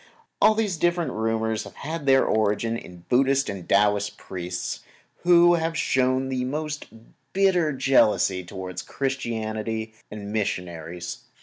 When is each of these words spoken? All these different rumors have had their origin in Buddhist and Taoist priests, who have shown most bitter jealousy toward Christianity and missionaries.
All 0.41 0.55
these 0.55 0.77
different 0.77 1.11
rumors 1.11 1.63
have 1.63 1.75
had 1.75 2.07
their 2.07 2.25
origin 2.25 2.75
in 2.75 3.05
Buddhist 3.07 3.49
and 3.49 3.69
Taoist 3.69 4.17
priests, 4.17 4.79
who 5.17 5.53
have 5.53 5.77
shown 5.77 6.49
most 6.49 6.87
bitter 7.33 7.71
jealousy 7.71 8.43
toward 8.43 8.83
Christianity 8.87 9.93
and 10.09 10.33
missionaries. 10.33 11.19